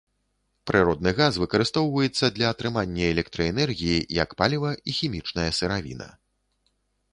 Прыродны 0.69 1.11
газ 1.19 1.33
выкарыстоўваецца 1.43 2.25
для 2.39 2.47
атрымання 2.53 3.05
электраэнергіі, 3.13 3.99
як 4.23 4.29
паліва 4.43 4.71
і 4.89 4.97
хімічная 5.03 5.49
сыравіна. 5.63 6.13